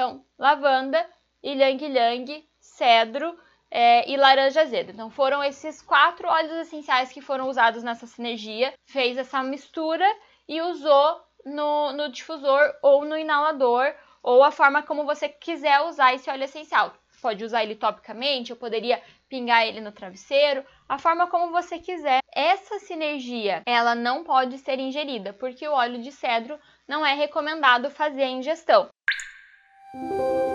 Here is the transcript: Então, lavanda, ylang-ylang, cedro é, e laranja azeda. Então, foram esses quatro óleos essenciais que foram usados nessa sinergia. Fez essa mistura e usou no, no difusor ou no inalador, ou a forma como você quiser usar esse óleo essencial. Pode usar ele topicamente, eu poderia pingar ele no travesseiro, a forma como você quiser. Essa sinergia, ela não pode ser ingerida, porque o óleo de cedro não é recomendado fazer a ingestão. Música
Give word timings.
Então, 0.00 0.24
lavanda, 0.38 1.06
ylang-ylang, 1.44 2.42
cedro 2.58 3.38
é, 3.70 4.10
e 4.10 4.16
laranja 4.16 4.62
azeda. 4.62 4.92
Então, 4.92 5.10
foram 5.10 5.44
esses 5.44 5.82
quatro 5.82 6.26
óleos 6.26 6.66
essenciais 6.66 7.12
que 7.12 7.20
foram 7.20 7.50
usados 7.50 7.82
nessa 7.82 8.06
sinergia. 8.06 8.72
Fez 8.86 9.18
essa 9.18 9.42
mistura 9.42 10.06
e 10.48 10.58
usou 10.62 11.20
no, 11.44 11.92
no 11.92 12.08
difusor 12.10 12.74
ou 12.82 13.04
no 13.04 13.14
inalador, 13.14 13.92
ou 14.22 14.42
a 14.42 14.50
forma 14.50 14.82
como 14.82 15.04
você 15.04 15.28
quiser 15.28 15.82
usar 15.82 16.14
esse 16.14 16.30
óleo 16.30 16.44
essencial. 16.44 16.94
Pode 17.20 17.44
usar 17.44 17.62
ele 17.62 17.74
topicamente, 17.74 18.52
eu 18.52 18.56
poderia 18.56 19.02
pingar 19.28 19.66
ele 19.66 19.82
no 19.82 19.92
travesseiro, 19.92 20.64
a 20.88 20.98
forma 20.98 21.26
como 21.26 21.52
você 21.52 21.78
quiser. 21.78 22.20
Essa 22.34 22.78
sinergia, 22.78 23.62
ela 23.66 23.94
não 23.94 24.24
pode 24.24 24.56
ser 24.56 24.78
ingerida, 24.78 25.34
porque 25.34 25.68
o 25.68 25.74
óleo 25.74 26.00
de 26.00 26.10
cedro 26.10 26.58
não 26.88 27.04
é 27.04 27.12
recomendado 27.12 27.90
fazer 27.90 28.22
a 28.22 28.30
ingestão. 28.30 28.88
Música 29.92 30.49